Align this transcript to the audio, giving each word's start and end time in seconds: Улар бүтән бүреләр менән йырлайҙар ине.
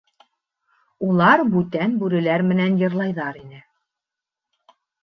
Улар 1.09 1.43
бүтән 1.57 1.93
бүреләр 2.05 2.47
менән 2.55 2.81
йырлайҙар 2.83 3.43
ине. 3.45 3.65